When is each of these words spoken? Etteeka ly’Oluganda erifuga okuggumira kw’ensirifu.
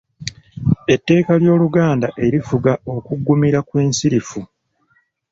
Etteeka 0.93 1.31
ly’Oluganda 1.41 2.07
erifuga 2.25 2.71
okuggumira 2.95 3.59
kw’ensirifu. 3.67 4.39